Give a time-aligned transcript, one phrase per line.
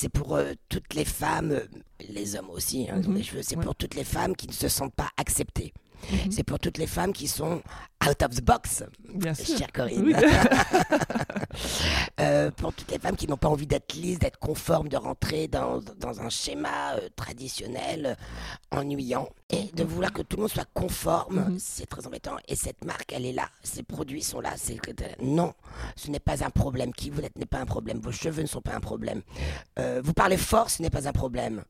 [0.00, 1.60] c'est pour euh, toutes les femmes, euh,
[2.08, 3.14] les hommes aussi, hein, Mhm.
[3.14, 3.64] des cheveux, c'est Ouais.
[3.64, 5.72] pour toutes les femmes qui ne se sentent pas acceptées.
[6.10, 6.32] Mhm.
[6.32, 7.60] C'est pour toutes les femmes qui sont
[8.08, 8.82] out of the box,
[9.14, 9.58] Bien sûr.
[9.58, 10.04] chère Corinne.
[10.06, 10.14] Oui.
[12.40, 15.48] Euh, pour toutes les femmes qui n'ont pas envie d'être lisses, d'être conformes, de rentrer
[15.48, 18.16] dans, dans un schéma euh, traditionnel
[18.72, 21.58] euh, ennuyant et de vouloir que tout le monde soit conforme, Mhm.
[21.58, 22.36] c'est très embêtant.
[22.48, 24.52] Et cette marque, elle est là, ses produits sont là.
[24.56, 24.78] C'est
[25.20, 25.52] non,
[25.96, 26.92] ce n'est pas un problème.
[26.92, 27.98] Qui vous êtes n'est pas un problème.
[28.00, 29.22] Vos cheveux ne sont pas un problème.
[29.76, 31.62] Vous parlez fort, ce n'est pas un problème.